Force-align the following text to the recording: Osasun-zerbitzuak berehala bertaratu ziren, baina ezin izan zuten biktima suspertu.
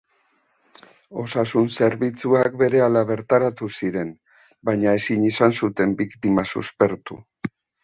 Osasun-zerbitzuak 1.23 2.57
berehala 2.63 3.05
bertaratu 3.11 3.69
ziren, 3.81 4.11
baina 4.71 4.97
ezin 5.03 5.29
izan 5.31 5.57
zuten 5.63 5.97
biktima 6.03 6.49
suspertu. 6.57 7.23